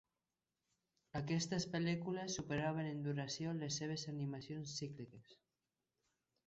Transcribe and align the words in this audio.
Aquestes 1.19 1.67
pel·lícules 1.75 2.39
superaven 2.41 2.91
en 2.95 3.05
duració 3.09 3.55
les 3.61 3.81
seves 3.83 4.09
animacions 4.17 4.77
cícliques. 4.81 5.39